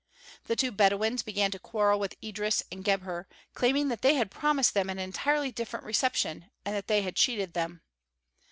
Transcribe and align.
The 0.45 0.55
two 0.55 0.71
Bedouins 0.71 1.21
began 1.21 1.51
to 1.51 1.59
quarrel 1.59 1.99
with 1.99 2.15
Idris 2.23 2.63
and 2.71 2.83
Gebhr, 2.83 3.27
claiming 3.53 3.89
that 3.89 4.01
they 4.01 4.15
had 4.15 4.31
promised 4.31 4.73
them 4.73 4.89
an 4.89 4.97
entirely 4.97 5.51
different 5.51 5.85
reception 5.85 6.49
and 6.65 6.75
that 6.75 6.87
they 6.87 7.03
had 7.03 7.15
cheated 7.15 7.53
them. 7.53 7.83